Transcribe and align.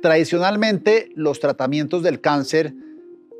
Tradicionalmente, 0.00 1.10
los 1.16 1.40
tratamientos 1.40 2.02
del 2.02 2.20
cáncer 2.20 2.72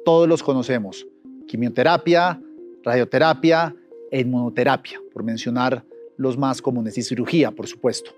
todos 0.04 0.28
los 0.28 0.42
conocemos. 0.42 1.06
Quimioterapia, 1.46 2.40
radioterapia 2.82 3.74
e 4.10 4.20
inmunoterapia, 4.20 5.00
por 5.12 5.22
mencionar 5.22 5.84
los 6.16 6.36
más 6.36 6.60
comunes, 6.60 6.98
y 6.98 7.02
cirugía, 7.02 7.50
por 7.52 7.66
supuesto. 7.66 8.10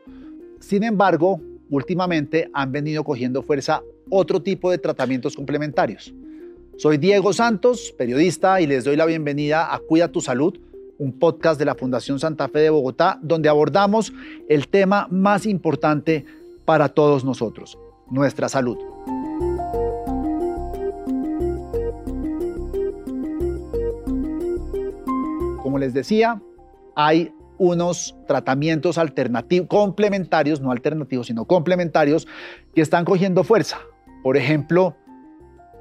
Sin 0.59 0.85
embargo, 0.85 1.41
últimamente 1.69 2.51
han 2.55 2.73
venido 2.73 3.05
cogiendo 3.05 3.43
fuerza 3.43 3.83
otro 4.09 4.41
tipo 4.41 4.71
de 4.71 4.79
tratamientos 4.79 5.37
complementarios. 5.37 6.15
Soy 6.77 6.97
Diego 6.97 7.33
Santos, 7.33 7.95
periodista, 7.99 8.61
y 8.61 8.67
les 8.67 8.85
doy 8.85 8.97
la 8.97 9.04
bienvenida 9.04 9.75
a 9.75 9.79
Cuida 9.81 10.09
tu 10.09 10.22
Salud, 10.22 10.59
un 10.99 11.19
podcast 11.19 11.59
de 11.59 11.67
la 11.67 11.75
Fundación 11.75 12.19
Santa 12.19 12.49
Fe 12.49 12.61
de 12.61 12.71
Bogotá, 12.71 13.19
donde 13.22 13.49
abordamos 13.49 14.13
el 14.49 14.69
tema 14.69 15.09
más 15.11 15.45
importante 15.45 16.25
para 16.65 16.88
todos 16.88 17.25
nosotros, 17.25 17.79
nuestra 18.11 18.48
salud. 18.48 18.79
Como 25.62 25.78
les 25.78 25.95
decía, 25.95 26.41
hay 26.96 27.33
unos 27.59 28.16
tratamientos 28.27 28.98
alternativos, 28.98 29.69
complementarios, 29.69 30.60
no 30.60 30.70
alternativos, 30.73 31.27
sino 31.27 31.45
complementarios, 31.45 32.27
que 32.74 32.80
están 32.80 33.05
cogiendo 33.05 33.45
fuerza. 33.45 33.78
Por 34.22 34.36
ejemplo, 34.36 34.97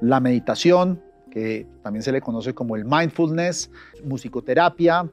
la 0.00 0.20
meditación, 0.20 1.02
que 1.30 1.66
también 1.82 2.02
se 2.02 2.12
le 2.12 2.20
conoce 2.20 2.54
como 2.54 2.76
el 2.76 2.84
mindfulness, 2.84 3.70
musicoterapia, 4.04 5.10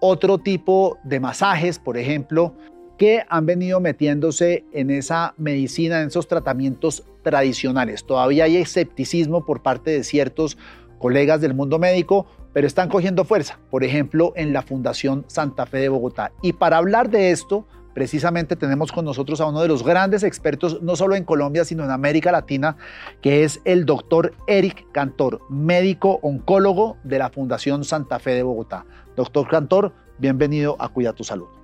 otro 0.00 0.38
tipo 0.38 0.98
de 1.04 1.20
masajes, 1.20 1.78
por 1.78 1.96
ejemplo, 1.96 2.54
que 2.98 3.22
han 3.28 3.46
venido 3.46 3.80
metiéndose 3.80 4.64
en 4.72 4.90
esa 4.90 5.34
medicina, 5.36 6.00
en 6.00 6.08
esos 6.08 6.28
tratamientos 6.28 7.04
tradicionales. 7.22 8.04
Todavía 8.04 8.44
hay 8.44 8.56
escepticismo 8.56 9.44
por 9.44 9.62
parte 9.62 9.90
de 9.90 10.04
ciertos 10.04 10.58
colegas 10.98 11.40
del 11.40 11.54
mundo 11.54 11.78
médico, 11.78 12.26
pero 12.52 12.66
están 12.66 12.88
cogiendo 12.88 13.24
fuerza, 13.24 13.58
por 13.70 13.82
ejemplo, 13.82 14.32
en 14.36 14.52
la 14.52 14.62
Fundación 14.62 15.24
Santa 15.26 15.66
Fe 15.66 15.78
de 15.78 15.88
Bogotá. 15.88 16.32
Y 16.42 16.52
para 16.52 16.76
hablar 16.76 17.10
de 17.10 17.30
esto, 17.30 17.66
precisamente 17.94 18.56
tenemos 18.56 18.92
con 18.92 19.04
nosotros 19.04 19.40
a 19.40 19.46
uno 19.46 19.62
de 19.62 19.68
los 19.68 19.82
grandes 19.82 20.22
expertos, 20.22 20.82
no 20.82 20.96
solo 20.96 21.16
en 21.16 21.24
Colombia, 21.24 21.64
sino 21.64 21.84
en 21.84 21.90
América 21.90 22.30
Latina, 22.30 22.76
que 23.20 23.44
es 23.44 23.60
el 23.64 23.86
doctor 23.86 24.34
Eric 24.46 24.86
Cantor, 24.92 25.40
médico 25.48 26.18
oncólogo 26.22 26.98
de 27.04 27.18
la 27.18 27.30
Fundación 27.30 27.84
Santa 27.84 28.18
Fe 28.18 28.32
de 28.34 28.42
Bogotá. 28.42 28.84
Doctor 29.16 29.48
Cantor, 29.48 29.92
bienvenido 30.18 30.76
a 30.78 30.88
Cuida 30.88 31.12
tu 31.12 31.24
Salud. 31.24 31.61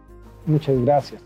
Muchas 0.48 0.80
gracias. 0.80 1.22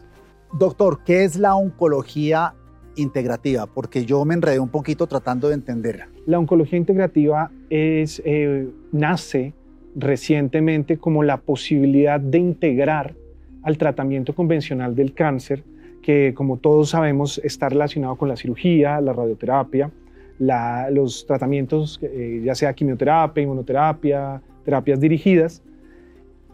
Doctor, 0.59 1.01
¿qué 1.05 1.25
es 1.25 1.37
la 1.37 1.55
oncología 1.55 2.55
integrativa? 2.97 3.67
Porque 3.67 4.05
yo 4.05 4.25
me 4.27 4.35
enredé 4.35 4.61
un 4.61 4.69
poquito 4.69 5.07
tratando 5.07 5.49
de 5.49 5.55
entenderla. 5.55 6.09
La 6.27 6.39
oncología 6.39 6.79
integrativa 6.79 7.51
es, 7.71 8.21
eh, 8.27 8.69
nace 8.91 9.55
recientemente 9.95 10.99
como 10.99 11.23
la 11.23 11.39
posibilidad 11.39 12.21
de 12.21 12.39
integrar 12.39 13.15
al 13.63 13.79
tratamiento 13.79 14.35
convencional 14.35 14.95
del 14.95 15.15
cáncer, 15.15 15.65
que 16.03 16.35
como 16.35 16.59
todos 16.59 16.91
sabemos 16.91 17.41
está 17.45 17.69
relacionado 17.69 18.17
con 18.17 18.29
la 18.29 18.37
cirugía, 18.37 19.01
la 19.01 19.13
radioterapia, 19.13 19.91
los 20.39 21.25
tratamientos, 21.27 22.01
eh, 22.03 22.43
ya 22.45 22.55
sea 22.57 22.73
quimioterapia, 22.73 23.43
inmunoterapia, 23.43 24.43
terapias 24.65 24.99
dirigidas, 24.99 25.63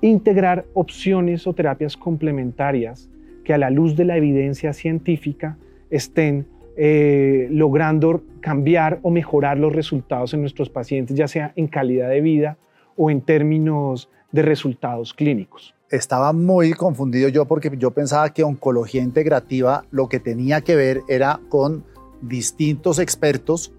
integrar 0.01 0.67
opciones 0.75 1.47
o 1.47 1.53
terapias 1.53 1.97
complementarias 1.97 3.09
que 3.45 3.55
a 3.55 3.59
la 3.59 3.71
luz 3.71 3.97
de 3.97 4.05
la 4.05 4.17
evidencia 4.17 4.73
científica 4.73 5.57
estén 5.91 6.47
eh, 6.77 7.49
logrando 7.51 8.23
cambiar 8.41 9.01
o 9.03 9.11
mejorar 9.11 9.59
los 9.59 9.75
resultados 9.75 10.35
en 10.35 10.43
nuestros 10.43 10.71
pacientes, 10.71 11.17
ya 11.17 11.27
sea 11.27 11.53
en 11.57 11.67
calidad 11.67 12.09
de 12.11 12.21
vida 12.21 12.57
o 12.97 13.11
en 13.11 13.21
términos 13.21 14.09
de 14.31 14.43
resultados 14.43 15.15
clínicos. 15.15 15.75
Estaba 15.91 16.33
muy 16.33 16.75
confundido 16.75 17.29
yo 17.31 17.47
porque 17.47 17.71
yo 17.79 17.91
pensaba 17.93 18.33
que 18.33 18.45
oncología 18.45 19.03
integrativa 19.03 19.85
lo 19.91 20.09
que 20.09 20.21
tenía 20.21 20.61
que 20.61 20.77
ver 20.77 21.01
era 21.09 21.41
con 21.49 21.85
distintos 22.21 22.99
expertos 22.99 23.73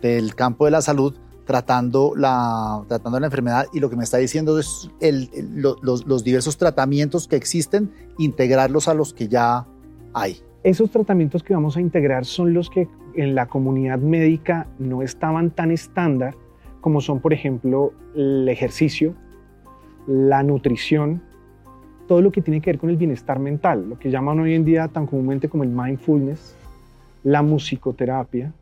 del 0.00 0.34
campo 0.34 0.66
de 0.66 0.70
la 0.70 0.82
salud 0.82 1.16
tratando 1.48 2.12
la, 2.14 2.84
tratando 2.88 3.18
la 3.18 3.26
enfermedad 3.26 3.64
y 3.72 3.80
lo 3.80 3.88
que 3.88 3.96
me 3.96 4.04
está 4.04 4.18
diciendo 4.18 4.58
es 4.58 4.90
los, 5.00 6.06
los 6.06 6.22
diversos 6.22 6.58
tratamientos 6.58 7.26
que 7.26 7.36
existen, 7.36 7.90
integrarlos 8.18 8.86
a 8.86 8.92
los 8.92 9.14
que 9.14 9.28
ya 9.28 9.66
hay. 10.12 10.36
Esos 10.62 10.90
tratamientos 10.90 11.42
que 11.42 11.54
vamos 11.54 11.78
a 11.78 11.80
integrar 11.80 12.26
son 12.26 12.52
los 12.52 12.68
que 12.68 12.86
en 13.14 13.34
la 13.34 13.46
comunidad 13.46 13.98
médica 13.98 14.66
no 14.78 15.00
estaban 15.00 15.50
tan 15.50 15.70
estándar 15.70 16.34
como 16.82 17.00
son, 17.00 17.20
por 17.20 17.32
ejemplo, 17.32 17.94
el 18.14 18.46
ejercicio, 18.50 19.14
la 20.06 20.42
nutrición, 20.42 21.22
todo 22.08 22.20
lo 22.20 22.30
que 22.30 22.42
tiene 22.42 22.60
que 22.60 22.72
ver 22.72 22.78
con 22.78 22.90
el 22.90 22.98
bienestar 22.98 23.38
mental, 23.38 23.88
lo 23.88 23.98
que 23.98 24.10
llaman 24.10 24.38
hoy 24.40 24.52
en 24.52 24.66
día 24.66 24.88
tan 24.88 25.06
comúnmente 25.06 25.48
como 25.48 25.64
el 25.64 25.70
mindfulness, 25.70 26.54
la 27.24 27.40
musicoterapia, 27.40 28.52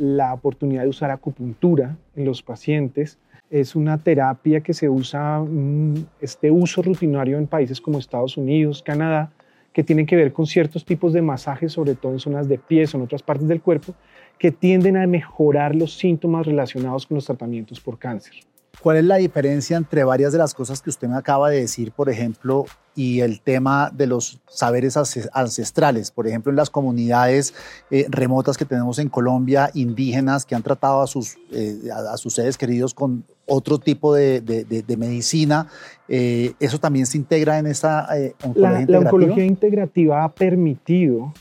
la 0.00 0.32
oportunidad 0.32 0.82
de 0.82 0.88
usar 0.88 1.10
acupuntura 1.10 1.98
en 2.16 2.24
los 2.24 2.42
pacientes. 2.42 3.18
Es 3.50 3.76
una 3.76 3.98
terapia 3.98 4.62
que 4.62 4.72
se 4.72 4.88
usa, 4.88 5.40
mm, 5.40 5.94
este 6.22 6.50
uso 6.50 6.80
rutinario 6.80 7.36
en 7.36 7.46
países 7.46 7.82
como 7.82 7.98
Estados 7.98 8.38
Unidos, 8.38 8.82
Canadá, 8.82 9.30
que 9.74 9.84
tiene 9.84 10.06
que 10.06 10.16
ver 10.16 10.32
con 10.32 10.46
ciertos 10.46 10.86
tipos 10.86 11.12
de 11.12 11.20
masajes, 11.20 11.72
sobre 11.72 11.94
todo 11.94 12.12
en 12.12 12.18
zonas 12.18 12.48
de 12.48 12.58
pies 12.58 12.94
o 12.94 12.96
en 12.96 13.04
otras 13.04 13.22
partes 13.22 13.46
del 13.46 13.60
cuerpo, 13.60 13.94
que 14.38 14.50
tienden 14.50 14.96
a 14.96 15.06
mejorar 15.06 15.76
los 15.76 15.98
síntomas 15.98 16.46
relacionados 16.46 17.06
con 17.06 17.16
los 17.16 17.26
tratamientos 17.26 17.78
por 17.78 17.98
cáncer. 17.98 18.34
¿Cuál 18.82 18.96
es 18.96 19.04
la 19.04 19.16
diferencia 19.16 19.76
entre 19.76 20.04
varias 20.04 20.32
de 20.32 20.38
las 20.38 20.54
cosas 20.54 20.80
que 20.80 20.90
usted 20.90 21.08
me 21.08 21.16
acaba 21.16 21.50
de 21.50 21.60
decir, 21.60 21.92
por 21.92 22.08
ejemplo, 22.08 22.64
y 22.94 23.20
el 23.20 23.40
tema 23.40 23.90
de 23.94 24.06
los 24.06 24.40
saberes 24.48 24.96
ancestrales? 25.32 26.10
Por 26.10 26.26
ejemplo, 26.26 26.50
en 26.50 26.56
las 26.56 26.70
comunidades 26.70 27.52
eh, 27.90 28.06
remotas 28.08 28.56
que 28.56 28.64
tenemos 28.64 28.98
en 28.98 29.10
Colombia, 29.10 29.70
indígenas 29.74 30.46
que 30.46 30.54
han 30.54 30.62
tratado 30.62 31.02
a 31.02 31.06
sus, 31.06 31.36
eh, 31.52 31.78
a, 31.92 32.16
sus 32.16 32.34
seres 32.34 32.56
queridos 32.56 32.94
con 32.94 33.24
otro 33.46 33.78
tipo 33.78 34.14
de, 34.14 34.40
de, 34.40 34.96
medicina, 34.96 35.66
eh, 36.08 36.54
¿eso 36.58 36.78
también 36.78 37.04
se 37.04 37.18
integra 37.18 37.58
en 37.58 37.66
esa 37.66 38.08
oncología 38.42 38.70
la, 38.70 38.80
integrativa? 38.80 38.92
La 38.92 39.10
oncología 39.10 39.44
integrativa 39.44 40.24
ha 40.24 40.32
permitido 40.32 41.34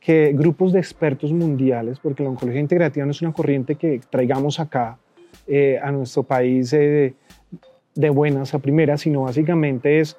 que 0.00 0.32
grupos 0.32 0.72
de 0.72 0.78
expertos 0.78 1.32
mundiales, 1.32 1.98
porque 1.98 2.22
la 2.22 2.30
oncología 2.30 2.60
integrativa 2.60 3.04
no 3.04 3.10
es 3.10 3.20
una 3.20 3.32
corriente 3.32 3.74
que 3.74 4.00
traigamos 4.08 4.58
acá, 4.58 4.96
eh, 5.48 5.78
a 5.82 5.90
nuestro 5.90 6.22
país 6.22 6.72
eh, 6.72 7.14
de 7.94 8.10
buenas 8.10 8.54
a 8.54 8.58
primeras, 8.58 9.00
sino 9.00 9.22
básicamente 9.22 10.00
es, 10.00 10.16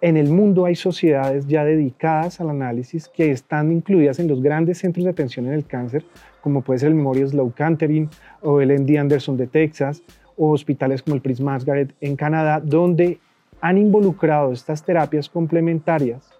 en 0.00 0.16
el 0.16 0.30
mundo 0.30 0.64
hay 0.64 0.74
sociedades 0.74 1.46
ya 1.46 1.64
dedicadas 1.64 2.40
al 2.40 2.50
análisis 2.50 3.08
que 3.08 3.30
están 3.30 3.70
incluidas 3.70 4.18
en 4.18 4.28
los 4.28 4.42
grandes 4.42 4.78
centros 4.78 5.04
de 5.04 5.10
atención 5.10 5.46
en 5.46 5.52
el 5.52 5.66
cáncer, 5.66 6.04
como 6.40 6.62
puede 6.62 6.80
ser 6.80 6.88
el 6.88 6.94
Memorial 6.94 7.28
Sloan 7.28 7.52
Kettering 7.52 8.08
o 8.42 8.60
el 8.60 8.72
MD 8.80 8.98
Anderson 8.98 9.36
de 9.36 9.46
Texas, 9.46 10.02
o 10.36 10.50
hospitales 10.50 11.02
como 11.02 11.16
el 11.16 11.22
Prince 11.22 11.42
Margaret 11.42 11.94
en 12.00 12.16
Canadá, 12.16 12.60
donde 12.60 13.18
han 13.60 13.78
involucrado 13.78 14.52
estas 14.52 14.82
terapias 14.82 15.28
complementarias, 15.28 16.30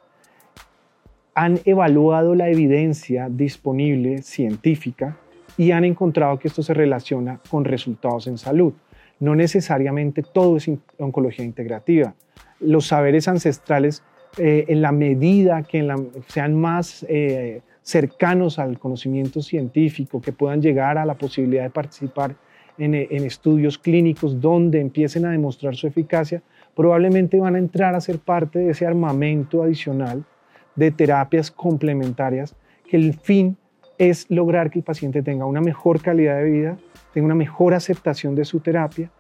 han 1.35 1.61
evaluado 1.65 2.35
la 2.35 2.49
evidencia 2.49 3.29
disponible 3.31 4.23
científica 4.23 5.17
y 5.57 5.71
han 5.73 5.85
encontrado 5.85 6.39
que 6.39 6.49
esto 6.49 6.63
se 6.63 6.75
relaciona 6.75 7.41
con 7.51 7.65
resultados 7.65 8.27
en 8.27 8.39
salud. 8.39 8.73
No 9.19 9.35
necesariamente 9.35 10.23
todo 10.23 10.57
es 10.57 10.71
oncología 10.99 11.45
integrativa. 11.45 12.15
Los 12.61 12.87
saberes 12.87 13.29
ancestrales, 13.29 14.03
eh, 14.39 14.65
en 14.69 14.83
la 14.83 14.93
medida 14.93 15.63
que 15.63 15.87
sean 16.29 16.55
más 16.55 17.05
eh, 17.09 17.61
cercanos 17.83 18.59
al 18.59 18.79
conocimiento 18.79 19.43
científico, 19.43 20.21
que 20.21 20.33
puedan 20.33 20.63
llegar 20.63 20.99
a 20.99 21.05
la 21.05 21.15
posibilidad 21.15 21.65
de 21.65 21.71
participar 21.71 22.35
en, 22.79 22.95
en 22.95 23.25
estudios 23.25 23.77
clínicos 23.77 24.41
donde 24.41 24.81
empiecen 24.81 25.27
a 25.27 25.31
demostrar 25.31 25.77
su 25.77 25.87
eficacia, 25.87 26.43
probablemente 26.75 27.39
van 27.39 27.57
a 27.57 27.59
entrar 27.59 27.95
a 27.95 28.01
ser 28.01 28.19
parte 28.19 28.61
de 28.61 28.71
ese 28.71 28.87
armamento 28.87 29.63
adicional 29.63 30.25
de 30.77 30.91
terapias 30.91 31.51
complementarias 31.51 32.55
que 32.89 32.97
el 32.97 33.15
fin 33.15 33.57
es 34.01 34.25
lograr 34.31 34.71
que 34.71 34.79
el 34.79 34.83
paciente 34.83 35.23
tenga 35.23 35.45
una 35.45 35.61
mejor 35.61 36.01
calidad 36.01 36.39
de 36.39 36.45
vida, 36.45 36.79
tenga 37.13 37.27
una 37.27 37.35
mejor 37.35 37.75
aceptación 37.75 38.35
de 38.35 38.47
su 38.47 38.61
terapia 38.61 39.11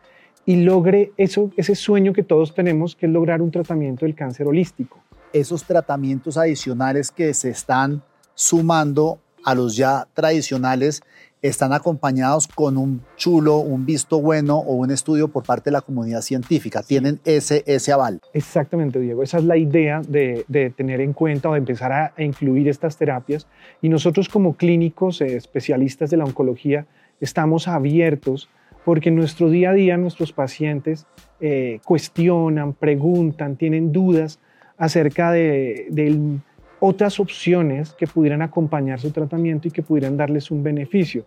y 0.46 0.56
logre 0.62 1.12
eso, 1.18 1.50
ese 1.58 1.74
sueño 1.74 2.14
que 2.14 2.22
todos 2.22 2.54
tenemos, 2.54 2.96
que 2.96 3.04
es 3.04 3.12
lograr 3.12 3.42
un 3.42 3.50
tratamiento 3.50 4.06
del 4.06 4.14
cáncer 4.14 4.46
holístico. 4.46 4.98
Esos 5.34 5.64
tratamientos 5.64 6.38
adicionales 6.38 7.10
que 7.10 7.34
se 7.34 7.50
están 7.50 8.02
sumando 8.34 9.20
a 9.44 9.54
los 9.54 9.76
ya 9.76 10.08
tradicionales, 10.14 11.02
están 11.42 11.72
acompañados 11.72 12.46
con 12.46 12.76
un 12.76 13.02
chulo, 13.16 13.58
un 13.58 13.86
visto 13.86 14.20
bueno 14.20 14.58
o 14.58 14.74
un 14.74 14.90
estudio 14.90 15.28
por 15.28 15.44
parte 15.44 15.70
de 15.70 15.72
la 15.72 15.80
comunidad 15.80 16.20
científica. 16.20 16.82
Tienen 16.82 17.20
ese, 17.24 17.64
ese 17.66 17.92
aval. 17.92 18.20
Exactamente, 18.34 19.00
Diego. 19.00 19.22
Esa 19.22 19.38
es 19.38 19.44
la 19.44 19.56
idea 19.56 20.02
de, 20.06 20.44
tener 20.76 21.00
en 21.00 21.12
cuenta 21.12 21.48
o 21.48 21.52
de 21.52 21.58
empezar 21.58 21.92
a, 21.92 22.12
incluir 22.18 22.68
estas 22.68 22.96
terapias. 22.96 23.46
Y 23.80 23.88
nosotros 23.88 24.28
como 24.28 24.56
clínicos 24.56 25.20
eh, 25.20 25.36
especialistas 25.36 26.10
de 26.10 26.16
la 26.18 26.24
oncología 26.24 26.86
estamos 27.20 27.68
abiertos 27.68 28.48
porque 28.84 29.10
en 29.10 29.16
nuestro 29.16 29.50
día 29.50 29.70
a 29.70 29.74
día 29.74 29.96
nuestros 29.96 30.32
pacientes 30.32 31.06
eh, 31.40 31.80
cuestionan, 31.84 32.72
preguntan, 32.72 33.56
tienen 33.56 33.92
dudas 33.92 34.40
acerca 34.78 35.30
de, 35.30 35.86
de 35.90 36.40
otras 36.80 37.20
opciones 37.20 37.92
que 37.92 38.06
pudieran 38.06 38.42
acompañar 38.42 38.98
su 38.98 39.10
tratamiento 39.10 39.68
y 39.68 39.70
que 39.70 39.82
pudieran 39.82 40.16
darles 40.16 40.50
un 40.50 40.62
beneficio. 40.62 41.24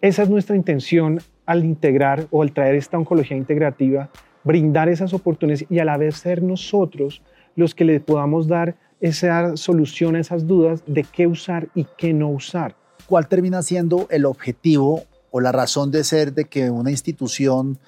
Esa 0.00 0.22
es 0.22 0.30
nuestra 0.30 0.56
intención 0.56 1.20
al 1.46 1.64
integrar 1.64 2.26
o 2.30 2.42
al 2.42 2.52
traer 2.52 2.74
esta 2.76 2.98
oncología 2.98 3.36
integrativa, 3.36 4.10
brindar 4.44 4.88
esas 4.88 5.12
oportunidades 5.12 5.66
y 5.68 5.78
a 5.78 5.84
la 5.84 5.96
vez 5.96 6.16
ser 6.16 6.42
nosotros 6.42 7.22
los 7.54 7.74
que 7.74 7.84
le 7.84 8.00
podamos 8.00 8.48
dar 8.48 8.76
esa 9.00 9.56
solución 9.56 10.16
a 10.16 10.20
esas 10.20 10.46
dudas 10.46 10.82
de 10.86 11.04
qué 11.04 11.26
usar 11.26 11.68
y 11.74 11.86
qué 11.98 12.12
no 12.12 12.28
usar. 12.30 12.76
¿Cuál 13.06 13.28
termina 13.28 13.62
siendo 13.62 14.06
el 14.10 14.24
objetivo 14.24 15.02
o 15.30 15.40
la 15.40 15.52
razón 15.52 15.90
de 15.90 16.04
ser 16.04 16.32
de 16.32 16.44
que 16.44 16.70
una 16.70 16.90
institución 16.90 17.78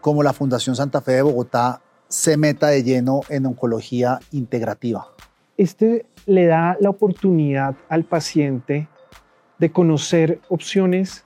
como 0.00 0.22
la 0.22 0.32
Fundación 0.32 0.76
Santa 0.76 1.02
Fe 1.02 1.12
de 1.12 1.22
Bogotá 1.22 1.82
se 2.08 2.36
meta 2.36 2.68
de 2.68 2.82
lleno 2.82 3.20
en 3.28 3.46
oncología 3.46 4.18
integrativa? 4.32 5.08
Este 5.56 6.06
le 6.26 6.46
da 6.46 6.76
la 6.80 6.90
oportunidad 6.90 7.74
al 7.88 8.04
paciente 8.04 8.88
de 9.58 9.70
conocer 9.70 10.40
opciones 10.48 11.24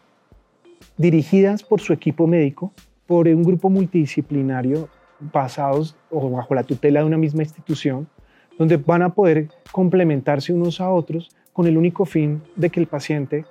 dirigidas 0.96 1.62
por 1.62 1.80
su 1.80 1.92
equipo 1.92 2.26
médico, 2.26 2.72
por 3.06 3.28
un 3.28 3.42
grupo 3.42 3.70
multidisciplinario 3.70 4.88
basados 5.32 5.96
o 6.10 6.30
bajo 6.30 6.54
la 6.54 6.64
tutela 6.64 7.00
de 7.00 7.06
una 7.06 7.18
misma 7.18 7.42
institución, 7.42 8.08
donde 8.58 8.76
van 8.76 9.02
a 9.02 9.14
poder 9.14 9.48
complementarse 9.72 10.52
unos 10.52 10.80
a 10.80 10.90
otros 10.90 11.30
con 11.52 11.66
el 11.66 11.76
único 11.76 12.04
fin 12.04 12.42
de 12.56 12.70
que 12.70 12.80
el 12.80 12.86
paciente 12.86 13.44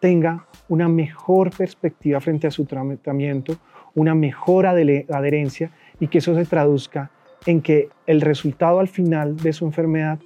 tenga 0.00 0.46
una 0.68 0.88
mejor 0.88 1.50
perspectiva 1.50 2.20
frente 2.20 2.46
a 2.46 2.50
su 2.50 2.64
tratamiento, 2.64 3.56
una 3.94 4.14
mejor 4.14 4.66
adherencia 4.66 5.70
y 5.98 6.08
que 6.08 6.18
eso 6.18 6.34
se 6.34 6.44
traduzca 6.46 7.10
en 7.46 7.60
que 7.60 7.88
el 8.06 8.20
resultado 8.20 8.80
al 8.80 8.88
final 8.88 9.36
de 9.36 9.52
su 9.52 9.64
enfermedad 9.64 10.18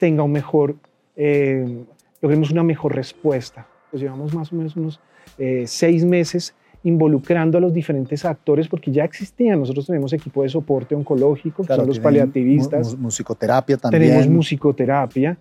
tenga 0.00 0.22
un 0.22 0.32
mejor, 0.32 0.76
eh, 1.14 1.84
logremos 2.22 2.50
una 2.50 2.64
mejor 2.64 2.96
respuesta. 2.96 3.68
Pues 3.90 4.02
llevamos 4.02 4.34
más 4.34 4.50
o 4.52 4.56
menos 4.56 4.74
unos 4.74 4.98
eh, 5.38 5.64
seis 5.66 6.04
meses 6.04 6.54
involucrando 6.82 7.58
a 7.58 7.60
los 7.60 7.74
diferentes 7.74 8.24
actores 8.24 8.66
porque 8.66 8.90
ya 8.90 9.04
existían. 9.04 9.60
Nosotros 9.60 9.86
tenemos 9.86 10.12
equipo 10.14 10.42
de 10.42 10.48
soporte 10.48 10.94
oncológico, 10.94 11.62
que 11.64 11.74
son 11.74 11.86
los 11.86 12.00
paliativistas. 12.00 12.96
musicoterapia 12.96 13.76
también. 13.76 14.04
Tenemos 14.04 14.26
musicoterapia, 14.28 15.36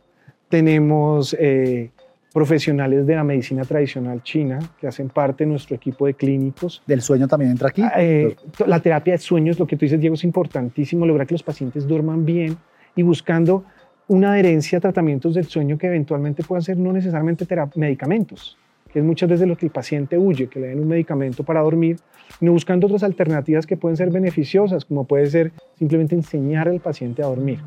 tenemos 0.50 1.34
eh, 1.40 1.90
profesionales 2.34 3.08
de 3.08 3.16
la 3.16 3.24
medicina 3.24 3.64
tradicional 3.64 4.22
china 4.24 4.60
que 4.78 4.88
hacen 4.88 5.08
parte 5.08 5.46
de 5.46 5.52
nuestro 5.52 5.78
equipo 5.78 6.06
de 6.06 6.16
clínicos. 6.16 6.84
¿Del 6.86 7.02
sueño 7.02 7.30
también 7.30 7.52
entra 7.52 7.70
aquí? 7.70 7.84
Eh, 7.98 8.36
la 8.68 8.82
terapia 8.82 9.14
de 9.14 9.20
sueños, 9.20 9.58
lo 9.58 9.66
que 9.66 9.78
tú 9.78 9.86
dices, 9.86 10.02
Diego, 10.02 10.16
es 10.16 10.26
importantísimo, 10.26 11.06
lograr 11.06 11.26
que 11.26 11.36
los 11.36 11.44
pacientes 11.44 11.88
duerman 11.88 12.26
bien 12.26 12.58
y 12.98 13.04
buscando 13.04 13.64
una 14.10 14.34
adherencia 14.34 14.80
a 14.80 14.82
tratamientos 14.82 15.36
del 15.36 15.46
sueño 15.46 15.78
que 15.78 15.88
eventualmente 15.88 16.44
puedan 16.44 16.64
ser 16.64 16.78
no 16.78 16.92
necesariamente 16.92 17.46
medicamentos, 17.76 18.58
que 18.92 19.00
es 19.00 19.06
muchas 19.06 19.30
veces 19.30 19.48
lo 19.48 19.56
que 19.56 19.68
el 19.68 19.72
paciente 19.72 20.18
huye, 20.18 20.48
que 20.48 20.60
le 20.60 20.68
den 20.68 20.80
un 20.80 20.88
medicamento 20.88 21.44
para 21.44 21.62
dormir, 21.62 21.98
sino 22.40 22.52
buscando 22.52 22.88
otras 22.88 23.04
alternativas 23.04 23.68
que 23.68 23.78
pueden 23.78 23.96
ser 23.96 24.10
beneficiosas, 24.10 24.84
como 24.84 25.06
puede 25.06 25.28
ser 25.28 25.52
simplemente 25.78 26.16
enseñar 26.16 26.68
al 26.68 26.80
paciente 26.80 27.22
a 27.22 27.28
dormir. 27.28 27.60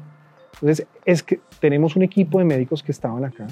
Entonces, 0.55 0.87
es 1.05 1.23
que 1.23 1.39
tenemos 1.61 1.95
un 1.95 2.03
equipo 2.03 2.41
de 2.41 2.45
médicos 2.45 2.83
que 2.83 2.91
estaban 2.91 3.25
acá, 3.25 3.47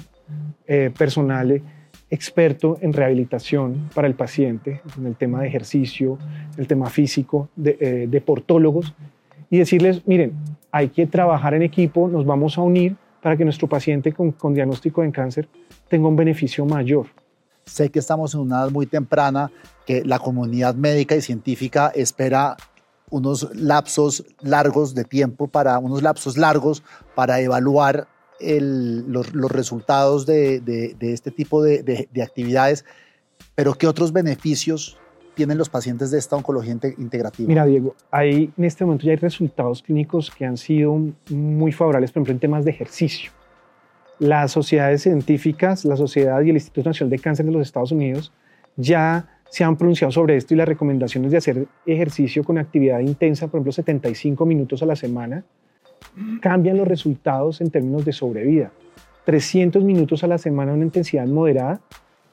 eh, 0.67 0.91
personal 0.97 1.61
experto 2.09 2.77
en 2.81 2.91
rehabilitación 2.91 3.89
para 3.95 4.05
el 4.05 4.15
paciente, 4.15 4.81
en 4.97 5.05
el 5.07 5.15
tema 5.15 5.41
de 5.41 5.47
ejercicio, 5.47 6.17
el 6.57 6.67
tema 6.67 6.89
físico, 6.89 7.49
de, 7.55 7.77
eh, 7.79 8.07
deportólogos, 8.09 8.93
y 9.49 9.59
decirles, 9.59 10.05
miren, 10.05 10.33
hay 10.71 10.89
que 10.89 11.07
trabajar 11.07 11.53
en 11.53 11.61
equipo, 11.61 12.07
nos 12.07 12.25
vamos 12.25 12.57
a 12.57 12.61
unir 12.61 12.95
para 13.21 13.37
que 13.37 13.43
nuestro 13.43 13.67
paciente 13.67 14.13
con, 14.13 14.53
diagnóstico 14.53 15.01
de 15.01 15.11
cáncer 15.11 15.47
tenga 15.87 16.07
un 16.07 16.15
beneficio 16.15 16.65
mayor. 16.65 17.07
Sé 17.65 17.89
que 17.89 17.99
estamos 17.99 18.33
en 18.33 18.41
una 18.41 18.61
edad 18.61 18.71
muy 18.71 18.87
temprana, 18.87 19.51
que 19.85 20.03
la 20.03 20.19
comunidad 20.19 20.75
médica 20.75 21.15
y 21.15 21.21
científica 21.21 21.91
espera 21.93 22.57
unos 23.09 23.49
lapsos 23.53 24.25
largos 24.39 24.95
de 24.95 25.03
tiempo 25.03 25.47
para 25.47 25.77
unos 25.77 26.01
lapsos 26.01 26.37
largos 26.37 26.81
para 27.13 27.41
evaluar 27.41 28.07
los, 28.39 29.51
resultados 29.51 30.25
de, 30.25 30.95
este 31.01 31.29
tipo 31.29 31.61
de, 31.61 31.83
de, 31.83 32.23
actividades, 32.23 32.85
pero 33.53 33.75
¿qué 33.75 33.85
otros 33.85 34.13
beneficios 34.13 34.97
tienen 35.35 35.57
los 35.57 35.69
pacientes 35.69 36.11
de 36.11 36.17
esta 36.19 36.35
oncología 36.35 36.77
integrativa? 36.97 37.47
Mira, 37.47 37.65
Diego, 37.65 37.95
hay, 38.09 38.51
en 38.57 38.63
este 38.65 38.85
momento 38.85 39.05
ya 39.05 39.11
hay 39.11 39.17
resultados 39.17 39.81
clínicos 39.81 40.31
que 40.31 40.45
han 40.45 40.57
sido 40.57 40.97
muy 41.29 41.71
favorables, 41.71 42.11
por 42.11 42.19
ejemplo, 42.19 42.33
en 42.33 42.39
temas 42.39 42.65
de 42.65 42.71
ejercicio. 42.71 43.31
Las 44.19 44.51
sociedades 44.51 45.01
científicas, 45.01 45.83
la 45.85 45.95
Sociedad 45.95 46.41
y 46.41 46.49
el 46.49 46.55
Instituto 46.55 46.89
Nacional 46.89 47.09
de 47.09 47.19
Cáncer 47.19 47.45
de 47.45 47.51
los 47.51 47.61
Estados 47.61 47.91
Unidos 47.91 48.31
ya 48.75 49.27
se 49.49 49.63
han 49.63 49.75
pronunciado 49.75 50.11
sobre 50.11 50.37
esto 50.37 50.53
y 50.53 50.57
las 50.57 50.67
recomendaciones 50.67 51.31
de 51.31 51.37
hacer 51.37 51.67
ejercicio 51.85 52.43
con 52.43 52.57
actividad 52.57 52.99
intensa, 52.99 53.47
por 53.47 53.57
ejemplo, 53.57 53.71
75 53.73 54.45
minutos 54.45 54.81
a 54.81 54.85
la 54.85 54.95
semana, 54.95 55.43
cambian 56.41 56.77
los 56.77 56.87
resultados 56.87 57.59
en 57.61 57.69
términos 57.69 58.05
de 58.05 58.13
sobrevida. 58.13 58.71
300 59.25 59.83
minutos 59.83 60.23
a 60.23 60.27
la 60.27 60.37
semana, 60.37 60.73
una 60.73 60.85
intensidad 60.85 61.27
moderada, 61.27 61.81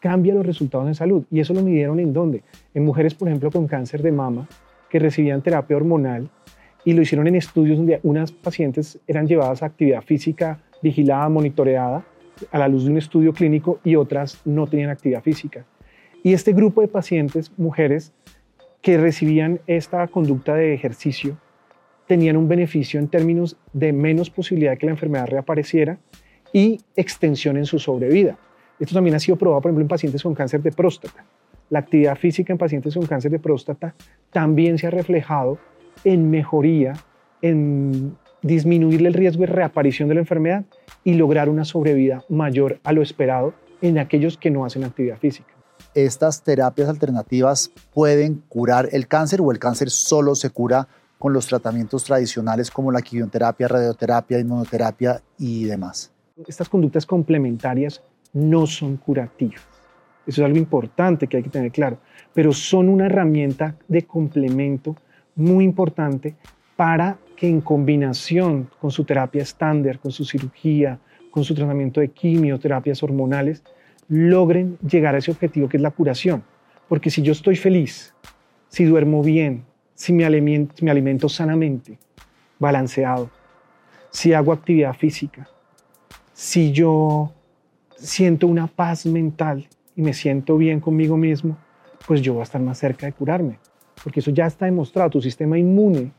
cambia 0.01 0.35
los 0.35 0.47
resultados 0.47 0.87
en 0.87 0.95
salud. 0.95 1.25
¿Y 1.31 1.41
eso 1.41 1.55
lo 1.55 1.63
midieron 1.63 2.01
en 2.01 2.13
dónde? 2.13 2.43
En 2.75 2.85
mujeres, 2.85 3.15
por 3.15 3.29
ejemplo, 3.29 3.51
con 3.51 3.67
cáncer 3.67 4.03
de 4.03 4.13
mama, 4.13 4.49
que 4.89 4.99
recibían 4.99 5.43
terapia 5.43 5.77
hormonal 5.77 6.31
y 6.85 6.93
lo 6.93 7.03
hicieron 7.03 7.27
en 7.27 7.35
estudios 7.35 7.77
donde 7.77 8.01
unas 8.03 8.33
pacientes 8.33 8.99
eran 9.07 9.27
llevadas 9.27 9.63
a 9.63 9.67
actividad 9.67 10.03
física 10.03 10.61
vigilada, 10.83 11.29
monitoreada, 11.29 12.05
a 12.53 12.59
la 12.59 12.69
luz 12.69 12.85
de 12.85 12.91
un 12.93 12.99
estudio 12.99 13.33
clínico 13.33 13.81
y 13.85 13.97
otras 13.97 14.41
no 14.45 14.67
tenían 14.67 14.91
actividad 14.91 15.23
física. 15.23 15.65
Y 16.23 16.33
este 16.33 16.53
grupo 16.53 16.81
de 16.81 16.89
pacientes, 16.89 17.53
mujeres, 17.57 18.13
que 18.81 18.97
recibían 18.97 19.61
esta 19.67 20.07
conducta 20.07 20.55
de 20.55 20.73
ejercicio, 20.73 21.37
tenían 22.07 22.37
un 22.37 22.49
beneficio 22.49 23.01
en 23.01 23.09
términos 23.09 23.57
de 23.73 23.93
menos 23.93 24.31
posibilidad 24.31 24.73
de 24.73 24.79
que 24.79 24.87
la 24.87 24.93
enfermedad 24.93 25.27
reapareciera 25.27 25.99
y 26.53 26.81
extensión 26.97 27.57
en 27.57 27.67
su 27.67 27.79
sobrevida. 27.79 28.39
Esto 28.79 28.95
también 28.95 29.17
ha 29.17 29.19
sido 29.19 29.37
probado, 29.37 29.61
por 29.61 29.71
ejemplo, 29.71 29.83
en 29.83 29.89
pacientes 29.89 30.23
con 30.23 30.35
cáncer 30.35 30.63
de 30.63 30.73
próstata. 30.73 31.25
La 31.71 31.81
actividad 31.81 32.17
física 32.17 32.53
en 32.53 32.59
pacientes 32.59 32.95
con 32.95 33.07
cáncer 33.07 33.31
de 33.31 33.39
próstata 33.39 33.95
también 34.33 34.79
se 34.79 34.87
ha 34.87 34.91
reflejado 34.91 35.59
en 36.05 36.31
mejoría, 36.31 36.95
en 37.43 38.17
disminuir 38.43 39.05
el 39.05 39.15
riesgo 39.15 39.41
de 39.41 39.47
reaparición 39.47 40.09
de 40.09 40.15
la 40.15 40.21
enfermedad 40.21 40.65
y 41.05 41.15
lograr 41.15 41.49
una 41.49 41.65
sobrevida 41.65 42.25
mayor 42.29 42.79
a 42.85 42.93
lo 42.93 43.03
esperado 43.03 43.53
en 43.83 43.99
aquellos 43.99 44.39
que 44.39 44.51
no 44.51 44.65
hacen 44.65 44.85
actividad 44.85 45.19
física. 45.19 45.53
¿Estas 45.95 46.43
terapias 46.43 46.89
alternativas 46.89 47.71
pueden 47.93 48.43
curar 48.49 48.89
el 48.93 49.09
cáncer 49.09 49.41
o 49.41 49.51
el 49.51 49.59
cáncer 49.59 49.91
solo 49.91 50.35
se 50.35 50.51
cura 50.51 50.89
con 51.19 51.33
los 51.33 51.47
tratamientos 51.47 52.05
tradicionales 52.05 52.71
como 52.71 52.93
la 52.93 53.03
quimioterapia, 53.03 53.67
radioterapia, 53.69 54.39
inmunoterapia 54.39 55.21
y 55.39 55.65
demás? 55.65 56.13
Estas 56.47 56.69
conductas 56.69 57.05
complementarias 57.05 58.03
no 58.39 58.67
son 58.67 58.97
curativas. 58.97 59.67
Eso 60.27 60.43
es 60.43 60.47
algo 60.47 60.59
importante 60.59 61.27
que 61.27 61.39
hay 61.39 61.43
que 61.43 61.51
tener 61.51 61.73
claro, 61.73 61.99
pero 62.35 62.53
son 62.53 62.89
una 62.89 63.07
herramienta 63.07 63.77
de 63.89 64.03
complemento 64.03 64.97
muy 65.35 65.65
importante 65.65 66.37
para 66.77 67.19
que 67.35 67.49
en 67.49 67.61
combinación 67.61 68.69
con 68.81 68.91
su 68.91 69.05
terapia 69.05 69.43
estándar, 69.43 69.99
con 69.99 70.13
su 70.13 70.25
cirugía, 70.25 70.99
con 71.31 71.45
su 71.45 71.55
tratamiento 71.55 72.01
de 72.01 72.09
quimioterapias 72.09 73.03
hormonales, 73.03 73.63
logren 74.09 74.79
llegar 74.79 75.15
a 75.15 75.19
ese 75.19 75.31
objetivo 75.31 75.69
que 75.69 75.77
es 75.77 75.83
la 75.83 75.91
curación. 75.91 76.43
Porque 76.89 77.11
si 77.11 77.23
yo 77.23 77.33
estoy 77.33 77.57
feliz, 77.57 78.15
si 78.69 78.85
duermo 78.85 79.23
bien, 79.23 79.65
si 79.95 80.13
me 80.13 80.25
alimento, 80.25 80.75
me 80.83 80.91
alimento 80.91 81.29
sanamente, 81.29 81.99
balanceado, 82.59 83.31
si 84.11 84.33
hago 84.33 84.53
actividad 84.53 84.95
física, 84.95 85.49
si 86.33 86.73
yo 86.73 87.33
siento 87.99 88.47
una 88.47 88.67
paz 88.67 89.07
mental 89.07 89.69
y 89.97 90.03
me 90.03 90.13
siento 90.13 90.57
bien 90.57 90.81
conmigo 90.81 91.17
mismo, 91.17 91.57
pues 92.07 92.23
yo 92.23 92.35
voy 92.35 92.41
a 92.41 92.45
estar 92.45 92.61
más 92.61 92.79
cerca 92.79 93.07
de 93.07 93.13
curarme. 93.13 93.59
Porque 94.03 94.21
eso 94.21 94.31
ya 94.31 94.47
está 94.47 94.67
demostrado. 94.67 95.11
Tu 95.11 95.21
sistema 95.21 95.59
inmune 95.59 96.13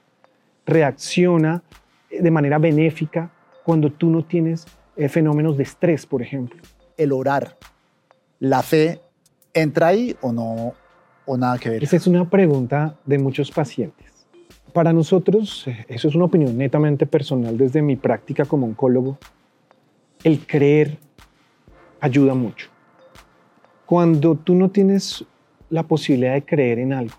reacciona 0.65 1.63
de 2.11 2.31
manera 2.31 2.57
benéfica 2.57 3.31
cuando 3.63 3.91
tú 3.91 4.09
no 4.09 4.25
tienes 4.25 4.65
eh, 4.97 5.07
fenómenos 5.07 5.57
de 5.57 5.63
estrés, 5.63 6.05
por 6.05 6.21
ejemplo. 6.21 6.61
El 6.97 7.13
orar, 7.13 7.57
la 8.39 8.61
fe 8.61 9.01
¿entra 9.53 9.87
ahí 9.87 10.15
o 10.21 10.31
no? 10.31 10.73
¿O 11.25 11.37
nada 11.37 11.57
que 11.57 11.69
ver? 11.69 11.83
Esa 11.83 11.95
es 11.95 12.07
una 12.07 12.29
pregunta 12.29 12.95
de 13.05 13.19
muchos 13.19 13.51
pacientes. 13.51 14.27
Para 14.73 14.93
nosotros, 14.93 15.67
eh, 15.67 15.85
eso 15.87 16.07
es 16.07 16.15
una 16.15 16.25
opinión 16.25 16.57
netamente 16.57 17.05
personal 17.05 17.57
desde 17.57 17.81
mi 17.81 17.95
práctica 17.95 18.45
como 18.45 18.65
oncólogo, 18.65 19.17
el 20.23 20.45
creer 20.45 20.97
ayuda 21.99 22.33
mucho. 22.33 22.69
Cuando 23.85 24.35
tú 24.35 24.55
no 24.55 24.69
tienes 24.69 25.25
la 25.69 25.83
posibilidad 25.83 26.33
de 26.33 26.43
creer 26.43 26.79
en 26.79 26.93
algo, 26.93 27.15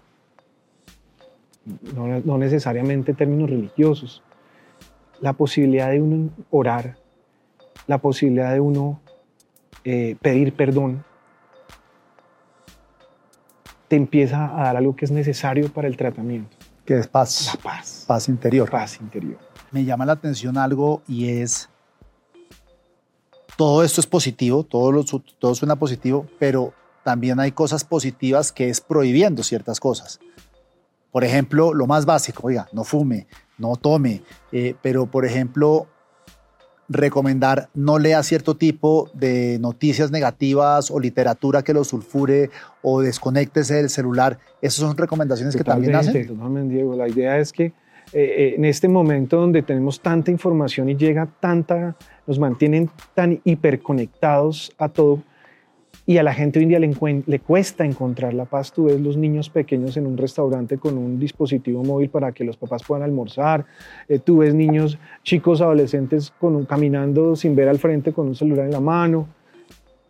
no, 2.24 2.38
necesariamente 2.38 3.12
en 3.12 3.16
términos 3.16 3.50
religiosos, 3.50 4.22
la 5.20 5.32
posibilidad 5.32 5.90
de 5.90 6.00
uno 6.00 6.30
orar, 6.50 6.96
la 7.86 7.98
posibilidad 7.98 8.52
de 8.52 8.60
uno 8.60 9.00
eh, 9.84 10.16
pedir 10.20 10.54
perdón, 10.54 11.04
te 13.88 13.96
empieza 13.96 14.56
a 14.56 14.64
dar 14.64 14.76
algo 14.76 14.94
que 14.94 15.04
es 15.04 15.10
necesario 15.10 15.72
para 15.72 15.88
el 15.88 15.96
tratamiento. 15.96 16.56
Que 16.84 16.98
es 16.98 17.08
paz. 17.08 17.54
La 17.54 17.60
paz. 17.60 18.04
Paz 18.06 18.28
interior. 18.28 18.70
Paz 18.70 19.00
interior. 19.00 19.38
Me 19.72 19.84
llama 19.84 20.06
la 20.06 20.12
atención 20.12 20.56
algo 20.58 21.02
y 21.08 21.28
es, 21.28 21.68
todo 23.60 23.84
esto 23.84 24.00
es 24.00 24.06
positivo, 24.06 24.64
todo, 24.64 25.04
todo 25.38 25.54
suena 25.54 25.76
positivo, 25.76 26.26
pero 26.38 26.72
también 27.04 27.38
hay 27.40 27.52
cosas 27.52 27.84
positivas 27.84 28.52
que 28.52 28.70
es 28.70 28.80
prohibiendo 28.80 29.42
ciertas 29.42 29.78
cosas. 29.78 30.18
Por 31.12 31.24
ejemplo, 31.24 31.74
lo 31.74 31.86
más 31.86 32.06
básico, 32.06 32.46
oiga, 32.46 32.68
no 32.72 32.84
fume, 32.84 33.26
no 33.58 33.76
tome, 33.76 34.22
eh, 34.50 34.74
pero 34.80 35.10
por 35.10 35.26
ejemplo, 35.26 35.88
recomendar 36.88 37.68
no 37.74 37.98
lea 37.98 38.22
cierto 38.22 38.56
tipo 38.56 39.10
de 39.12 39.58
noticias 39.60 40.10
negativas 40.10 40.90
o 40.90 40.98
literatura 40.98 41.62
que 41.62 41.74
lo 41.74 41.84
sulfure 41.84 42.48
o 42.80 43.02
desconectese 43.02 43.74
del 43.74 43.90
celular. 43.90 44.38
Esas 44.62 44.86
son 44.86 44.96
recomendaciones 44.96 45.54
que 45.54 45.64
también 45.64 45.96
hacen. 45.96 46.26
Totalmente, 46.26 46.76
Diego. 46.76 46.96
La 46.96 47.10
idea 47.10 47.38
es 47.38 47.52
que 47.52 47.74
eh, 48.12 48.22
eh, 48.22 48.54
en 48.56 48.64
este 48.64 48.88
momento 48.88 49.40
donde 49.40 49.62
tenemos 49.62 50.00
tanta 50.00 50.30
información 50.30 50.88
y 50.88 50.96
llega 50.96 51.28
tanta, 51.40 51.96
nos 52.26 52.38
mantienen 52.38 52.90
tan 53.14 53.40
hiperconectados 53.44 54.72
a 54.78 54.88
todo, 54.88 55.22
y 56.06 56.18
a 56.18 56.24
la 56.24 56.34
gente 56.34 56.58
hoy 56.58 56.64
en 56.64 56.68
día 56.70 57.22
le, 57.26 57.38
cuesta 57.38 57.84
encontrar 57.84 58.34
la 58.34 58.44
paz. 58.44 58.72
Tú 58.72 58.86
ves 58.86 59.00
los 59.00 59.16
niños 59.16 59.48
pequeños 59.48 59.96
en 59.96 60.06
un 60.06 60.16
restaurante 60.16 60.76
con 60.76 60.98
un 60.98 61.20
dispositivo 61.20 61.84
móvil 61.84 62.08
para 62.10 62.32
que 62.32 62.42
los 62.42 62.56
papás 62.56 62.82
puedan 62.82 63.04
almorzar. 63.04 63.64
Eh, 64.08 64.18
tú 64.18 64.38
ves 64.38 64.52
niños, 64.52 64.98
chicos, 65.22 65.60
adolescentes 65.60 66.32
caminando 66.66 67.36
sin 67.36 67.54
ver 67.54 67.68
al 67.68 67.78
frente 67.78 68.12
con 68.12 68.26
un 68.26 68.34
celular 68.34 68.64
en 68.64 68.72
la 68.72 68.80
mano. 68.80 69.28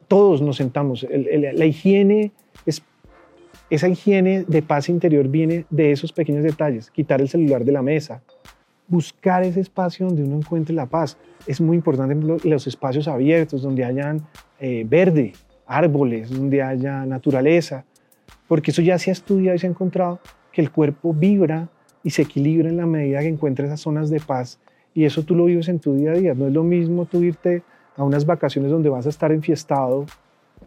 Todos 0.09 0.41
nos 0.41 0.57
sentamos. 0.57 1.07
la 1.11 1.67
higiene 1.67 2.33
esa 3.71 3.89
higiene 3.89 4.45
de 4.47 4.63
paz 4.63 4.89
interior 4.89 5.29
viene 5.29 5.65
de 5.71 5.93
esos 5.93 6.13
pequeños 6.13 6.43
detalles, 6.43 6.91
quitar 6.91 7.21
el 7.21 7.29
celular 7.29 7.65
de 7.65 7.73
la 7.73 7.83
mesa, 7.83 8.21
buscar 8.89 9.45
ese 9.45 9.61
espacio 9.61 10.07
donde 10.07 10.25
uno 10.25 10.37
encuentre 10.37 10.75
la 10.75 10.87
paz. 10.87 11.17
Es 11.47 11.61
muy 11.61 11.77
importante 11.77 12.15
los 12.45 12.67
espacios 12.67 13.07
abiertos, 13.07 13.63
donde 13.63 13.85
hayan 13.85 14.27
eh, 14.59 14.85
verde, 14.89 15.33
árboles, 15.67 16.31
donde 16.31 16.63
haya 16.63 17.07
naturaleza, 17.07 17.85
porque 18.49 18.73
eso 18.73 18.83
ya 18.83 18.99
se 18.99 19.11
ha 19.11 19.13
estudiado 19.13 19.55
y 19.55 19.61
se 19.61 19.69
ha 19.69 19.71
encontrado 19.71 20.19
que 20.53 20.61
el 20.61 20.73
cuerpo 20.73 21.15
vibra 21.15 21.69
y 22.03 22.11
se 22.11 22.23
equilibra 22.23 22.69
en 22.69 22.77
la 22.77 22.87
medida 22.87 23.21
que 23.21 23.29
encuentra 23.29 23.67
esas 23.67 23.81
zonas 23.81 24.11
de 24.11 24.19
paz 24.19 24.59
y 24.95 25.05
eso 25.05 25.23
tú 25.23 25.37
lo 25.37 25.45
vives 25.45 25.69
en 25.69 25.79
tu 25.79 25.95
día 25.95 26.11
a 26.11 26.15
día. 26.15 26.35
No 26.35 26.49
es 26.49 26.53
lo 26.53 26.65
mismo 26.65 27.07
tú 27.07 27.23
irte 27.23 27.63
a 27.97 28.03
unas 28.03 28.27
vacaciones 28.27 28.71
donde 28.71 28.89
vas 28.89 29.07
a 29.07 29.11
estar 29.11 29.31
enfiestado, 29.31 30.07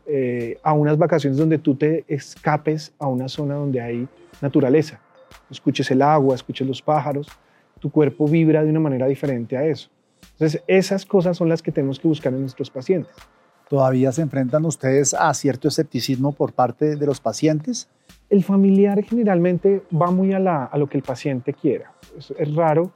eh, 0.05 0.57
a 0.63 0.73
unas 0.73 0.97
vacaciones 0.97 1.37
donde 1.37 1.57
tú 1.57 1.75
te 1.75 2.03
escapes 2.07 2.93
a 2.99 3.07
una 3.07 3.27
zona 3.29 3.55
donde 3.55 3.81
hay 3.81 4.07
naturaleza. 4.41 4.99
Escuches 5.49 5.89
el 5.91 6.01
agua, 6.01 6.35
escuches 6.35 6.67
los 6.67 6.81
pájaros, 6.81 7.27
tu 7.79 7.89
cuerpo 7.89 8.27
vibra 8.27 8.63
de 8.63 8.69
una 8.69 8.79
manera 8.79 9.07
diferente 9.07 9.57
a 9.57 9.65
eso. 9.65 9.89
Entonces, 10.33 10.63
esas 10.67 11.05
cosas 11.05 11.37
son 11.37 11.49
las 11.49 11.61
que 11.61 11.71
tenemos 11.71 11.99
que 11.99 12.07
buscar 12.07 12.33
en 12.33 12.41
nuestros 12.41 12.69
pacientes. 12.69 13.13
¿Todavía 13.69 14.11
se 14.11 14.21
enfrentan 14.21 14.65
ustedes 14.65 15.13
a 15.13 15.33
cierto 15.33 15.67
escepticismo 15.67 16.33
por 16.33 16.53
parte 16.53 16.95
de 16.95 17.05
los 17.05 17.19
pacientes? 17.19 17.89
El 18.29 18.43
familiar 18.43 19.03
generalmente 19.03 19.83
va 19.93 20.11
muy 20.11 20.33
a, 20.33 20.69
lo 20.75 20.87
que 20.87 20.97
el 20.97 21.03
paciente 21.03 21.53
quiera. 21.53 21.91
Es, 22.17 22.55
raro, 22.55 22.91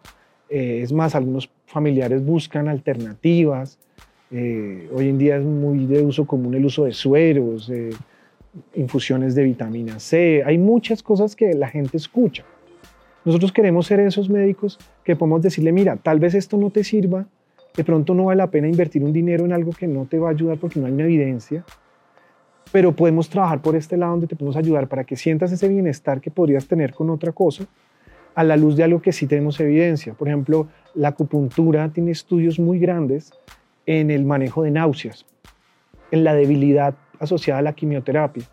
eh, 0.49 0.81
es 0.83 0.91
más, 0.91 1.15
algunos 1.15 1.49
familiares 1.65 2.23
buscan 2.23 2.67
alternativas. 2.67 3.79
Eh, 4.29 4.89
hoy 4.93 5.09
en 5.09 5.17
día 5.17 5.37
es 5.37 5.43
muy 5.43 5.85
de 5.85 6.03
uso 6.03 6.25
común 6.25 6.53
el 6.55 6.65
uso 6.65 6.83
de 6.85 6.91
sueros, 6.91 7.71
infusiones 8.75 9.35
de 9.35 9.43
vitamina 9.43 9.99
C. 9.99 10.43
Hay 10.45 10.57
muchas 10.57 11.01
cosas 11.01 11.35
que 11.35 11.53
la 11.53 11.67
gente 11.67 11.97
escucha. 11.97 12.43
Nosotros 13.23 13.51
queremos 13.51 13.87
ser 13.87 13.99
esos 13.99 14.29
médicos 14.29 14.79
que 15.03 15.15
podemos 15.15 15.41
decirle, 15.41 15.71
mira, 15.71 15.97
tal 15.97 16.19
vez 16.19 16.33
esto 16.33 16.57
no 16.57 16.69
te 16.69 16.83
sirva, 16.83 17.25
de 17.75 17.83
pronto 17.83 18.13
no 18.13 18.25
vale 18.25 18.37
la 18.37 18.49
pena 18.49 18.67
invertir 18.67 19.03
un 19.03 19.11
dinero 19.11 19.45
en 19.45 19.51
algo 19.51 19.71
que 19.71 19.87
no 19.87 20.05
te 20.05 20.17
va 20.17 20.29
a 20.29 20.31
ayudar 20.31 20.57
porque 20.57 20.79
no 20.79 20.87
hay 20.87 20.93
una 20.93 21.03
evidencia, 21.03 21.65
pero 22.71 22.93
podemos 22.93 23.29
trabajar 23.29 23.61
por 23.61 23.75
este 23.75 23.97
lado 23.97 24.13
donde 24.13 24.27
te 24.27 24.35
podemos 24.35 24.55
ayudar 24.55 24.87
para 24.87 25.03
que 25.03 25.15
sientas 25.15 25.51
ese 25.51 25.67
bienestar 25.67 26.21
que 26.21 26.31
podrías 26.31 26.67
tener 26.67 26.93
con 26.93 27.09
otra 27.09 27.31
cosa 27.31 27.65
a 28.33 28.43
la 28.43 28.55
luz 28.55 28.77
de 28.77 28.83
algo 28.83 29.01
que 29.01 29.11
sí 29.11 29.27
tenemos 29.27 29.59
evidencia. 29.59 30.13
Por 30.13 30.27
ejemplo, 30.27 30.67
la 30.95 31.09
acupuntura 31.09 31.89
tiene 31.89 32.11
estudios 32.11 32.59
muy 32.59 32.79
grandes 32.79 33.31
en 33.87 34.11
el 34.11 34.25
manejo 34.25 34.61
de 34.61 34.69
náuseas, 34.69 35.25
en 36.11 36.23
la 36.23 36.35
debilidad 36.35 36.93
asociada 37.19 37.59
a 37.59 37.63
la 37.63 37.73
quimioterapia. 37.73 38.43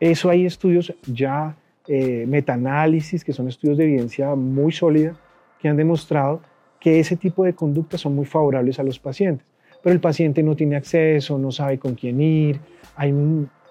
Eso 0.00 0.30
hay 0.30 0.46
estudios 0.46 0.94
ya, 1.06 1.56
eh, 1.86 2.24
metaanálisis, 2.26 3.24
que 3.24 3.32
son 3.32 3.48
estudios 3.48 3.76
de 3.76 3.84
evidencia 3.84 4.34
muy 4.34 4.72
sólida, 4.72 5.14
que 5.60 5.68
han 5.68 5.76
demostrado 5.76 6.40
que 6.80 7.00
ese 7.00 7.16
tipo 7.16 7.44
de 7.44 7.54
conductas 7.54 8.00
son 8.00 8.14
muy 8.14 8.24
favorables 8.24 8.78
a 8.78 8.84
los 8.84 8.98
pacientes. 8.98 9.46
Pero 9.82 9.92
el 9.92 10.00
paciente 10.00 10.42
no 10.42 10.56
tiene 10.56 10.76
acceso, 10.76 11.38
no 11.38 11.50
sabe 11.50 11.78
con 11.78 11.94
quién 11.94 12.20
ir, 12.20 12.60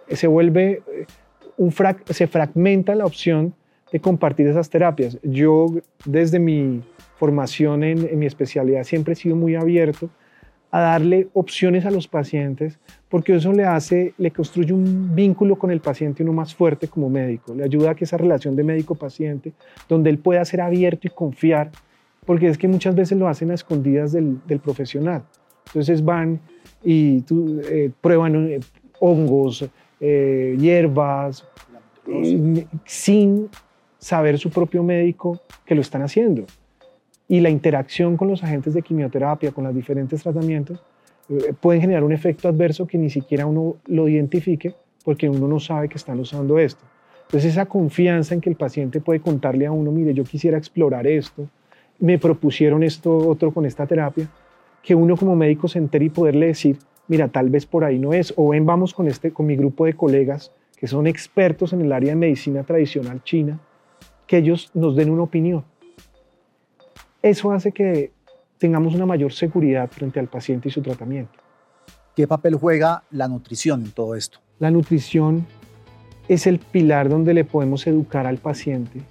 se 0.09 0.27
vuelve, 0.27 0.83
eh, 0.91 1.05
se 2.09 2.27
fragmenta 2.27 2.93
la 2.93 3.05
opción 3.05 3.53
de 3.91 3.99
compartir 3.99 4.47
esas 4.47 4.69
terapias. 4.69 5.17
Yo 5.23 5.67
desde 6.05 6.39
mi 6.39 6.81
formación 7.17 7.83
en 7.83 8.19
mi 8.19 8.25
especialidad 8.25 8.83
siempre 8.83 9.13
he 9.13 9.15
sido 9.15 9.35
muy 9.35 9.55
abierto 9.55 10.09
a 10.73 10.79
darle 10.79 11.27
opciones 11.33 11.85
a 11.85 11.91
los 11.91 12.07
pacientes 12.07 12.79
porque 13.07 13.35
eso 13.35 13.53
le 13.53 13.63
hace, 13.63 14.15
le 14.17 14.31
construye 14.31 14.73
un 14.73 15.13
vínculo 15.13 15.55
con 15.55 15.69
el 15.69 15.81
paciente 15.81 16.23
uno 16.23 16.33
más 16.33 16.55
fuerte 16.55 16.87
como 16.87 17.11
médico, 17.11 17.53
le 17.53 17.63
ayuda 17.63 17.91
a 17.91 17.95
que 17.95 18.05
esa 18.05 18.17
relación 18.17 18.55
de 18.55 18.63
médico-paciente, 18.63 19.53
donde 19.87 20.09
él 20.09 20.17
pueda 20.17 20.43
ser 20.45 20.61
abierto 20.61 21.07
y 21.07 21.11
confiar 21.11 21.69
porque 22.25 22.47
es 22.47 22.57
que 22.57 22.67
muchas 22.67 22.95
veces 22.95 23.19
lo 23.19 23.27
hacen 23.27 23.51
a 23.51 23.53
escondidas 23.53 24.13
del, 24.13 24.39
profesional. 24.63 25.23
Entonces 25.67 26.03
van 26.03 26.39
y 26.83 27.23
eh, 27.69 27.91
prueban 28.01 28.47
eh, 28.47 28.59
hongos, 28.99 29.65
eh, 29.99 30.55
hierbas, 30.57 31.45
sin 32.83 33.47
saber 33.99 34.39
su 34.39 34.49
propio 34.49 34.81
médico 34.81 35.39
que 35.67 35.75
lo 35.75 35.81
están 35.81 36.01
haciendo. 36.01 36.45
Y 37.33 37.39
la 37.39 37.49
interacción 37.49 38.15
con 38.15 38.27
los 38.27 38.43
agentes 38.43 38.75
de 38.75 38.83
quimioterapia, 38.83 39.51
con 39.51 39.63
los 39.63 39.73
diferentes 39.73 40.21
tratamientos, 40.21 40.83
pueden 41.61 41.81
generar 41.81 42.03
un 42.03 42.11
efecto 42.11 42.47
adverso 42.47 42.85
que 42.85 42.99
ni 42.99 43.09
siquiera 43.09 43.47
uno 43.47 43.77
lo 43.87 44.07
identifique 44.07 44.75
porque 45.03 45.27
uno 45.27 45.47
no 45.47 45.59
sabe 45.59 45.89
que 45.89 45.97
están 45.97 46.19
usando 46.19 46.59
esto. 46.59 46.83
Entonces 47.25 47.53
esa 47.53 47.65
confianza 47.65 48.35
en 48.35 48.39
que 48.39 48.51
el 48.51 48.55
paciente 48.55 49.01
puede 49.01 49.19
contarle 49.19 49.65
a 49.65 49.71
uno, 49.71 49.91
mire, 49.91 50.13
yo 50.13 50.23
quisiera 50.23 50.59
explorar 50.59 51.07
esto, 51.07 51.49
me 51.97 52.19
propusieron 52.19 52.83
esto 52.83 53.17
otro 53.17 53.51
con 53.51 53.65
esta 53.65 53.87
terapia, 53.87 54.29
que 54.83 54.93
uno 54.93 55.17
como 55.17 55.35
médico 55.35 55.67
se 55.67 55.79
entere 55.79 56.05
y 56.05 56.09
poderle 56.09 56.45
decir, 56.45 56.77
mira, 57.07 57.29
tal 57.29 57.49
vez 57.49 57.65
por 57.65 57.83
ahí 57.83 57.97
no 57.97 58.13
es, 58.13 58.31
o 58.37 58.49
ven, 58.49 58.63
vamos 58.67 58.93
con, 58.93 59.07
este, 59.07 59.31
con 59.31 59.47
mi 59.47 59.55
grupo 59.55 59.85
de 59.85 59.95
colegas 59.95 60.51
que 60.77 60.85
son 60.85 61.07
expertos 61.07 61.73
en 61.73 61.81
el 61.81 61.93
área 61.93 62.11
de 62.11 62.15
medicina 62.15 62.61
tradicional 62.61 63.23
china, 63.23 63.59
que 64.27 64.37
ellos 64.37 64.69
nos 64.75 64.95
den 64.95 65.09
una 65.09 65.23
opinión. 65.23 65.65
Eso 67.23 67.51
hace 67.53 67.71
que 67.71 68.11
tengamos 68.57 68.93
una 68.93 69.05
mayor 69.05 69.31
seguridad 69.31 69.89
frente 69.89 70.19
al 70.19 70.27
paciente 70.27 70.67
y 70.67 70.71
su 70.71 70.81
tratamiento. 70.81 71.39
¿Qué 72.15 72.27
papel 72.27 72.55
juega 72.55 73.03
la 73.11 73.29
nutrición 73.29 73.85
en 73.85 73.91
todo 73.91 74.15
esto? 74.15 74.39
La 74.59 74.69
nutrición 74.69 75.47
es 76.27 76.45
el 76.47 76.59
pilar 76.59 77.07
donde 77.07 77.33
le 77.33 77.45
podemos 77.45 77.87
educar 77.87 78.27
al 78.27 78.37
paciente 78.37 79.01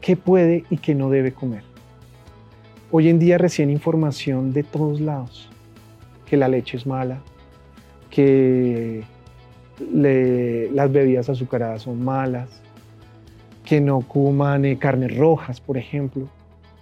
qué 0.00 0.16
puede 0.16 0.64
y 0.70 0.78
qué 0.78 0.94
no 0.94 1.10
debe 1.10 1.32
comer. 1.32 1.64
Hoy 2.92 3.08
en 3.08 3.18
día 3.18 3.36
recién 3.36 3.68
información 3.68 4.52
de 4.52 4.62
todos 4.62 5.00
lados, 5.00 5.50
que 6.24 6.36
la 6.36 6.48
leche 6.48 6.76
es 6.76 6.86
mala, 6.86 7.20
que 8.10 9.02
las 9.92 10.90
bebidas 10.90 11.28
azucaradas 11.28 11.82
son 11.82 12.02
malas, 12.02 12.62
que 13.68 13.82
no 13.82 14.00
coman 14.00 14.64
eh, 14.64 14.78
carnes 14.78 15.14
rojas, 15.14 15.60
por 15.60 15.76
ejemplo. 15.76 16.26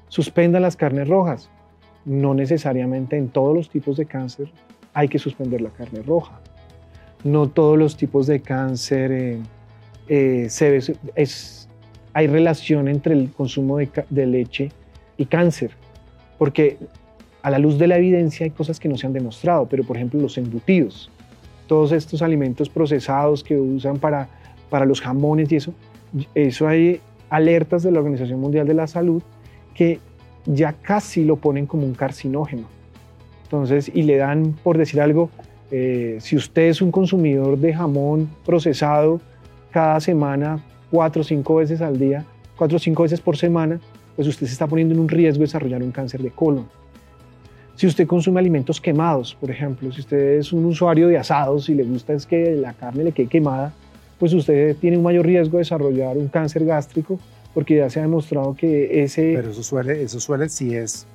Suspendan 0.07 0.63
las 0.63 0.77
carnes 0.77 1.09
rojas. 1.09 1.51
No 2.05 2.33
necesariamente 2.33 3.17
en 3.17 3.29
todos 3.29 3.57
los 3.57 3.69
tipos 3.69 3.97
de 3.97 4.07
cáncer 4.07 4.53
hay 4.95 5.09
que 5.09 5.19
suspender 5.19 5.61
la 5.61 5.71
carne 5.71 6.03
roja. 6.03 6.41
no 7.25 7.49
todos 7.49 7.77
los 7.77 7.97
tipos 7.97 8.29
de 8.29 8.41
cáncer 8.41 9.11
eh, 9.11 9.39
eh, 10.07 10.47
se 10.49 10.77
es, 11.17 11.69
hay 12.13 12.29
relación 12.29 12.87
entre 12.87 13.15
el 13.15 13.33
consumo 13.33 13.79
de, 13.79 13.91
de 14.09 14.27
leche 14.27 14.71
y 15.17 15.27
cáncer, 15.27 15.73
porque 16.39 16.79
a 17.43 17.51
la 17.51 17.59
luz 17.59 17.79
de 17.79 17.89
la 17.89 17.97
evidencia 17.97 18.45
hay 18.45 18.51
cosas 18.51 18.79
que 18.79 18.89
no 18.89 18.97
se 18.97 19.09
han 19.09 19.13
demostrado, 19.13 19.67
pero 19.69 19.83
por 19.83 19.97
ejemplo 19.97 20.21
los 20.21 20.39
embutidos, 20.39 21.11
todos 21.67 21.91
estos 21.91 22.23
alimentos 22.23 22.69
procesados 22.69 23.43
que 23.43 23.59
usan 23.59 23.99
para, 23.99 24.29
para 24.71 24.87
los 24.87 25.01
jamones 25.01 25.51
y 25.51 25.57
eso, 25.57 25.75
eso 26.35 26.69
hay 26.69 27.01
alertas 27.31 27.83
de 27.83 27.91
la 27.91 27.99
Organización 27.99 28.41
Mundial 28.41 28.67
de 28.67 28.75
la 28.75 28.87
Salud 28.87 29.23
que 29.75 29.99
ya 30.47 30.73
casi 30.73 31.25
lo 31.25 31.37
ponen 31.37 31.67
como 31.67 31.85
un 31.85 31.95
carcinógeno. 31.95 32.69
Entonces, 33.45 33.91
y 33.93 34.03
le 34.03 34.17
dan, 34.17 34.55
por 34.63 34.79
decir 34.79 35.01
algo, 35.01 35.31
eh, 35.71 36.19
si 36.21 36.37
usted 36.37 36.69
es 36.69 36.81
un 36.81 36.91
consumidor 36.91 37.59
de 37.59 37.75
jamón 37.75 38.29
procesado 38.45 39.21
cada 39.71 40.01
semana, 40.01 40.65
cuatro 40.91 41.23
o 41.23 41.25
cinco 41.25 41.57
veces 41.57 41.81
al 41.81 41.99
día, 41.99 42.25
cuatro 42.57 42.77
o 42.77 42.79
cinco 42.81 43.03
veces 43.03 43.21
por 43.21 43.37
semana, 43.37 43.81
pues 44.15 44.29
usted 44.29 44.47
se 44.47 44.53
está 44.53 44.67
poniendo 44.67 44.95
en 44.95 45.01
un 45.01 45.09
riesgo 45.09 45.41
de 45.41 45.47
desarrollar 45.47 45.83
un 45.83 45.93
cáncer 45.93 46.23
de 46.23 46.31
colon. 46.31 46.67
Si 47.75 47.87
usted 47.87 48.07
consume 48.07 48.41
alimentos 48.41 48.81
quemados, 48.81 49.35
por 49.39 49.51
ejemplo, 49.51 49.93
si 49.93 50.01
usted 50.01 50.39
es 50.39 50.53
un 50.53 50.65
usuario 50.65 51.09
de 51.09 51.19
asados 51.19 51.69
y 51.69 51.75
le 51.75 51.85
gusta 51.85 52.15
es 52.15 52.25
que 52.25 52.57
la 52.57 52.73
carne 52.73 53.05
le 53.05 53.13
quede 53.13 53.27
quemada, 53.27 53.75
pues 54.19 54.33
usted 54.33 54.77
tiene 54.77 54.97
un 54.97 55.03
mayor 55.03 55.27
riesgo 55.27 55.53
de 55.53 55.59
desarrollar 55.59 56.17
un 56.17 56.29
cáncer 56.29 56.65
gástrico 56.65 57.19
porque 57.55 57.77
ya 57.77 57.89
se 57.89 58.01
ha 58.01 58.03
demostrado 58.03 58.55
que 58.55 59.03
ese... 59.03 59.33
Pero 59.35 59.51
eso 59.51 59.63
suele, 59.63 60.03
eso 60.03 60.21
suele 60.21 60.49
si 60.49 60.75
es 60.75 61.07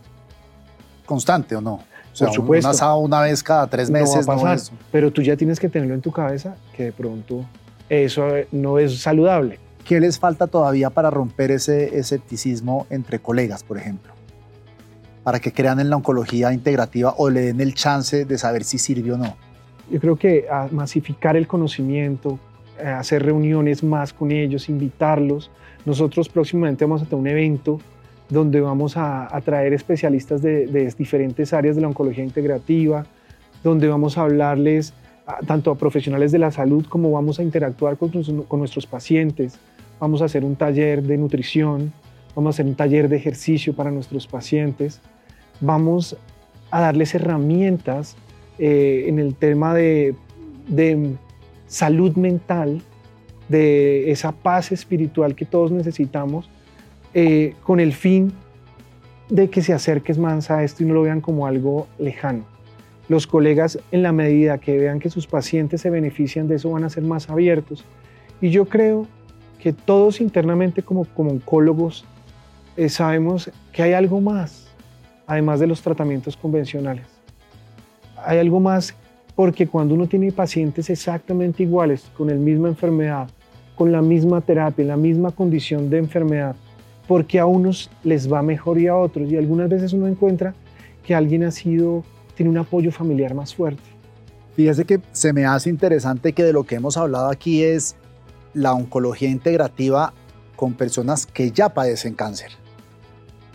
constante 1.05 1.55
o 1.55 1.62
no. 1.62 1.74
O 1.75 2.15
sea, 2.15 2.27
Por 2.27 2.36
supuesto. 2.36 2.67
Un 2.67 2.75
asado 2.75 2.98
una 2.98 3.22
vez 3.22 3.43
cada 3.43 3.67
tres 3.67 3.89
meses 3.89 4.25
no, 4.25 4.34
va 4.34 4.39
a 4.39 4.55
pasar, 4.55 4.77
Pero 4.91 5.12
tú 5.12 5.22
ya 5.22 5.38
tienes 5.38 5.60
que 5.60 5.70
tenerlo 5.70 5.93
en 5.93 6.01
tu 6.01 6.12
cabeza 6.12 6.55
que 6.75 6.86
de 6.86 6.91
pronto 6.91 7.46
eso 7.89 8.27
no 8.51 8.79
es 8.79 9.00
saludable. 9.00 9.60
¿Qué 9.86 10.00
les 10.00 10.20
falta 10.20 10.48
todavía 10.48 10.89
para 10.89 11.10
romper 11.10 11.51
ese 11.51 11.98
escepticismo 11.98 12.88
entre 12.89 13.20
colegas, 13.20 13.63
por 13.63 13.77
ejemplo? 13.77 14.13
Para 15.24 15.39
que 15.39 15.51
crean 15.51 15.79
en 15.79 15.89
la 15.89 15.98
oncología 15.98 16.53
integrativa 16.53 17.13
o 17.17 17.29
le 17.29 17.41
den 17.41 17.62
el 17.62 17.74
chance 17.75 18.25
de 18.25 18.38
saber 18.38 18.63
si 18.63 18.77
sirve 18.77 19.12
o 19.12 19.17
no. 19.17 19.36
Yo 19.91 20.00
creo 20.00 20.15
que 20.15 20.48
a 20.50 20.70
masificar 20.72 21.36
el 21.36 21.48
conocimiento, 21.48 22.39
hacer 22.88 23.23
reuniones 23.23 23.83
más 23.83 24.13
con 24.13 24.31
ellos, 24.31 24.69
invitarlos. 24.69 25.51
Nosotros 25.85 26.29
próximamente 26.29 26.85
vamos 26.85 27.01
a 27.01 27.05
tener 27.05 27.19
un 27.19 27.27
evento 27.27 27.79
donde 28.29 28.61
vamos 28.61 28.95
a, 28.95 29.27
traer 29.43 29.73
especialistas 29.73 30.41
de, 30.41 30.93
diferentes 30.97 31.53
áreas 31.53 31.75
de 31.75 31.81
la 31.81 31.89
oncología 31.89 32.23
integrativa, 32.23 33.05
donde 33.61 33.88
vamos 33.89 34.17
a 34.17 34.21
hablarles 34.21 34.93
tanto 35.45 35.69
a 35.69 35.77
profesionales 35.77 36.31
de 36.31 36.39
la 36.39 36.51
salud 36.51 36.85
como 36.88 37.11
vamos 37.11 37.39
a 37.39 37.43
interactuar 37.43 37.97
con, 37.97 38.11
nuestros 38.57 38.88
pacientes. 38.88 39.59
Vamos 40.00 40.21
a 40.21 40.25
hacer 40.25 40.45
un 40.45 40.55
taller 40.55 41.03
de 41.03 41.17
nutrición, 41.17 41.91
vamos 42.33 42.53
a 42.53 42.55
hacer 42.55 42.65
un 42.65 42.75
taller 42.75 43.09
de 43.09 43.17
ejercicio 43.17 43.75
para 43.75 43.91
nuestros 43.91 44.27
pacientes. 44.27 45.01
Vamos 45.59 46.15
a 46.71 46.79
darles 46.79 47.13
herramientas 47.13 48.15
eh, 48.57 49.05
en 49.07 49.19
el 49.19 49.35
tema 49.35 49.75
de 49.75 50.15
salud 51.72 52.18
mental, 52.18 52.82
de 53.48 54.12
esa 54.12 54.34
paz 54.34 54.74
espiritual 54.74 55.36
que 55.36 55.46
todos 55.46 55.72
necesitamos, 55.72 56.50
eh, 57.13 57.56
con 57.63 57.80
el 57.80 57.94
fin 57.94 58.34
de 59.30 59.50
que 59.50 59.62
se 59.62 59.74
acerques 59.74 60.18
más 60.18 60.51
a 60.51 60.63
esto 60.63 60.84
y 60.84 60.86
no 60.86 60.94
lo 60.94 61.04
vean 61.04 61.22
como 61.22 61.48
algo 61.48 61.88
lejano. 61.98 62.44
Los 63.08 63.25
colegas, 63.25 63.80
en 63.92 64.04
la 64.04 64.12
medida 64.12 64.58
que 64.58 64.78
vean 64.78 65.00
que 65.00 65.10
sus 65.10 65.28
pacientes 65.28 65.82
se 65.82 65.90
benefician 65.90 66.48
de 66.50 66.56
eso, 66.56 66.72
van 66.72 66.84
a 66.84 66.90
ser 66.90 67.04
más 67.04 67.30
abiertos. 67.30 67.86
Y 68.42 68.50
yo 68.50 68.66
creo 68.66 69.08
que 69.58 69.72
todos 69.72 70.20
internamente 70.20 70.84
como, 70.84 71.06
como 71.06 71.32
oncólogos 71.32 72.04
eh, 72.75 72.90
sabemos 72.90 73.50
que 73.72 73.84
hay 73.84 73.94
algo 73.94 74.20
más, 74.20 74.68
además 75.25 75.62
de 75.62 75.68
los 75.68 75.82
tratamientos 75.82 76.36
convencionales. 76.36 77.06
Hay 78.25 78.40
algo 78.40 78.60
más 78.60 78.94
porque 79.41 79.65
cuando 79.65 79.95
uno 79.95 80.05
tiene 80.05 80.31
pacientes 80.31 80.91
exactamente 80.91 81.63
iguales, 81.63 82.03
con 82.15 82.27
la 82.27 82.36
misma 82.36 82.67
enfermedad, 82.67 83.27
con 83.74 83.91
la 83.91 84.00
misma 84.00 84.39
terapia, 84.39 84.85
la 84.85 84.98
misma 84.98 85.31
condición 85.31 85.89
de 85.89 85.98
enfermedad, 85.98 86.55
porque 87.07 87.39
a 87.39 87.48
unos 87.48 87.89
les 88.03 88.31
va 88.31 88.44
mejor 88.44 88.77
y 88.77 88.85
a 88.85 88.96
otros, 88.96 89.31
y 89.31 89.37
algunas 89.37 89.68
veces 89.68 89.94
uno 89.94 90.05
encuentra 90.05 90.53
que 91.03 91.16
alguien 91.16 91.44
ha 91.44 91.50
sido, 91.50 92.03
tiene 92.35 92.51
un 92.51 92.59
apoyo 92.59 92.92
familiar 92.92 93.33
más 93.33 93.55
fuerte. 93.55 93.81
Fíjese 94.55 94.85
que 94.85 95.01
se 95.11 95.33
me 95.33 95.44
hace 95.44 95.72
interesante 95.72 96.33
que 96.33 96.44
de 96.44 96.53
lo 96.53 96.63
que 96.63 96.75
hemos 96.75 96.96
hablado 96.96 97.31
aquí 97.31 97.63
es 97.63 97.96
la 98.53 98.74
oncología 98.74 99.31
integrativa 99.31 100.13
con 100.55 100.75
personas 100.75 101.25
que 101.25 101.50
ya 101.50 101.70
padecen 101.70 102.13
cáncer. 102.13 102.51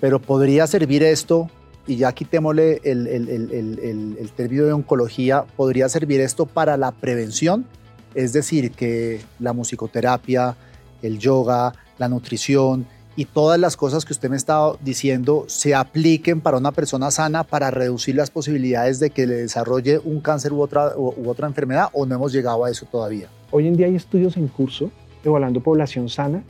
Pero 0.01 0.21
podría 0.21 0.67
servir 0.67 1.05
esto 1.05 1.49
y 1.87 1.97
ya 1.97 2.13
quitémosle 2.13 2.81
el, 2.85 3.07
el, 3.07 3.29
el, 3.29 4.17
el, 4.19 4.31
término 4.33 4.65
de 4.65 4.73
oncología, 4.73 5.45
podría 5.57 5.89
servir 5.89 6.21
esto 6.21 6.47
para 6.47 6.77
la 6.77 6.93
prevención, 6.93 7.67
es 8.15 8.33
decir, 8.33 8.73
que 8.73 9.21
la 9.39 9.53
musicoterapia, 9.53 10.57
el 11.03 11.19
yoga, 11.19 11.75
la 11.99 12.09
nutrición 12.09 12.87
y 13.15 13.25
todas 13.25 13.59
las 13.59 13.77
cosas 13.77 14.05
que 14.05 14.13
usted 14.13 14.29
me 14.29 14.37
estaba 14.37 14.77
diciendo 14.83 15.45
se 15.47 15.75
apliquen 15.75 16.41
para 16.41 16.59
una 16.59 16.73
persona 16.73 17.11
sana 17.11 17.45
para 17.45 17.71
reducir 17.71 18.15
las 18.15 18.31
posibilidades 18.31 18.99
de 18.99 19.11
que 19.11 19.27
le 19.27 19.35
desarrolle 19.37 19.99
un 19.99 20.21
cáncer 20.21 20.53
u 20.53 20.61
otra, 20.61 20.93
u 20.97 21.29
otra 21.29 21.47
enfermedad 21.47 21.89
o 21.93 22.05
no 22.05 22.17
hemos 22.17 22.33
llegado 22.33 22.65
a 22.65 22.71
eso 22.71 22.87
todavía. 22.87 23.29
Hoy 23.51 23.69
en 23.69 23.77
día 23.77 23.87
hay 23.87 23.95
estudios 23.95 24.37
en 24.37 24.49
curso 24.49 24.91
evaluando 25.25 25.61
población 25.61 26.09
sana 26.09 26.43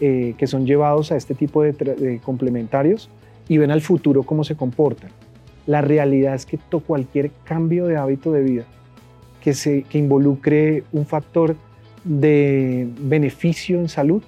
eh, 0.00 0.34
que 0.38 0.46
son 0.46 0.64
llevados 0.64 1.12
a 1.12 1.16
este 1.16 1.34
tipo 1.34 1.62
de 1.62 2.20
complementarios 2.24 3.10
y 3.50 3.58
ven 3.58 3.72
al 3.72 3.80
futuro 3.80 4.22
cómo 4.22 4.44
se 4.44 4.54
comportan. 4.54 5.10
La 5.66 5.80
realidad 5.80 6.36
es 6.36 6.46
que 6.46 6.56
cualquier 6.86 7.32
cambio 7.42 7.86
de 7.86 7.96
hábito 7.96 8.30
de 8.30 8.42
vida 8.42 8.64
que, 9.42 9.54
se, 9.54 9.82
que 9.82 9.98
involucre 9.98 10.84
un 10.92 11.04
factor 11.04 11.56
de 12.04 12.88
beneficio 13.00 13.80
en 13.80 13.88
salud 13.88 14.22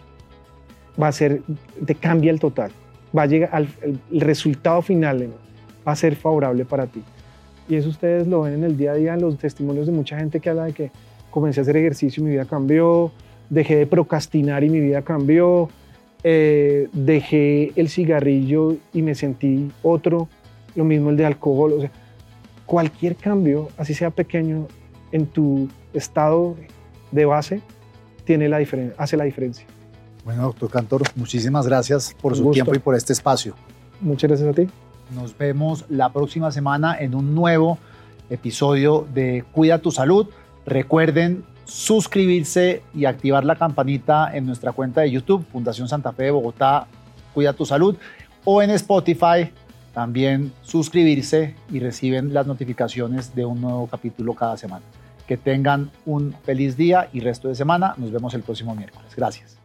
va 1.01 1.07
a 1.07 1.13
ser, 1.13 1.41
te 1.87 1.95
cambia 1.95 2.33
el 2.33 2.41
total. 2.41 2.73
Va 3.17 3.23
a 3.23 3.27
llegar 3.27 3.51
al 3.53 3.69
el 4.11 4.21
resultado 4.21 4.83
final 4.83 5.31
va 5.87 5.93
a 5.93 5.97
ser 5.97 6.17
favorable 6.17 6.65
para 6.65 6.89
ti. 6.89 7.05
Y 7.69 7.77
eso 7.77 7.91
ustedes 7.91 8.27
lo 8.27 8.43
ven 8.43 8.55
en 8.55 8.65
el 8.65 8.77
día 8.77 8.91
a 8.91 8.95
día, 8.95 9.15
en 9.15 9.21
los 9.21 9.39
testimonios 9.39 9.87
de 9.87 9.93
mucha 9.93 10.19
gente 10.19 10.41
que 10.41 10.51
habla 10.51 10.65
de 10.65 10.73
que 10.73 10.91
comencé 11.31 11.61
a 11.61 11.63
hacer 11.63 11.77
ejercicio 11.77 12.23
y 12.23 12.27
mi 12.27 12.33
vida 12.33 12.45
cambió, 12.45 13.13
dejé 13.51 13.77
de 13.77 13.87
procrastinar 13.87 14.65
y 14.65 14.69
mi 14.69 14.81
vida 14.81 15.03
cambió, 15.03 15.69
eh, 16.25 16.89
dejé 16.93 17.73
el 17.77 17.89
cigarrillo 17.89 18.77
y 18.93 19.03
me 19.03 19.15
sentí 19.15 19.71
otro, 19.83 20.29
lo 20.75 20.85
mismo 20.85 21.11
el 21.11 21.17
de 21.17 21.27
alcohol, 21.27 21.73
o 21.73 21.81
sea, 21.81 21.91
cualquier 22.67 23.17
cambio, 23.17 23.69
así 23.77 23.95
sea 23.95 24.11
pequeño, 24.11 24.67
en 25.11 25.27
tu 25.27 25.69
estado 25.93 26.57
de 27.11 27.25
base, 27.25 27.61
tiene 28.25 28.49
la 28.49 28.59
hace 28.97 29.17
la 29.17 29.25
diferencia. 29.25 29.67
Bueno, 30.25 30.45
doctor 30.45 30.71
Cantor, 30.71 31.03
muchísimas 31.17 31.67
gracias 31.67 32.15
por 32.21 32.37
su 32.37 32.51
tiempo 32.51 32.75
y 32.75 32.79
por 32.79 32.95
este 32.95 33.13
espacio. 33.13 33.55
Muchas 34.01 34.29
gracias 34.29 34.49
a 34.49 34.53
ti. 34.53 34.69
Nos 35.15 35.37
vemos 35.37 35.85
la 35.89 36.13
próxima 36.13 36.51
semana 36.53 36.97
en 36.99 37.15
un 37.15 37.35
nuevo 37.35 37.79
episodio 38.31 39.07
de 39.13 39.45
Cuida 39.53 39.79
tu 39.79 39.91
Salud. 39.91 40.29
Recuerden 40.65 41.45
suscribirse 41.65 42.83
y 42.95 43.05
activar 43.05 43.45
la 43.45 43.57
campanita 43.57 44.31
en 44.35 44.47
nuestra 44.47 44.73
cuenta 44.73 45.01
de 45.03 45.11
YouTube, 45.11 45.47
Fundación 45.51 45.89
Santa 45.89 46.13
Fe 46.13 46.25
de 46.25 46.31
Bogotá, 46.31 46.87
Cuida 47.35 47.53
tu 47.53 47.65
Salud, 47.65 47.97
o 48.45 48.63
en 48.63 48.71
Spotify, 48.71 49.51
también 49.95 50.53
suscribirse 50.63 51.55
y 51.71 51.81
reciben 51.81 52.33
las 52.33 52.47
notificaciones 52.47 53.35
de 53.35 53.45
un 53.45 53.61
nuevo 53.61 53.87
capítulo 53.87 54.35
cada 54.35 54.57
semana. 54.57 54.85
Que 55.27 55.37
tengan 55.37 55.91
un 56.05 56.35
feliz 56.45 56.77
día 56.77 57.09
y 57.13 57.21
resto 57.21 57.49
de 57.49 57.55
semana. 57.55 57.95
Nos 57.97 58.11
vemos 58.11 58.35
el 58.35 58.43
próximo 58.43 58.75
miércoles. 58.75 59.15
Gracias. 59.17 59.62